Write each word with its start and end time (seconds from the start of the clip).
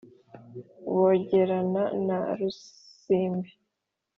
bogerana 0.93 1.83
ba 2.05 2.19
rusimbi 2.37 3.51